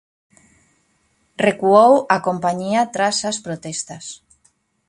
Recuou 1.47 1.93
a 2.15 2.17
compañía 2.27 2.81
tras 2.95 3.17
as 3.31 3.37
protestas. 3.45 4.05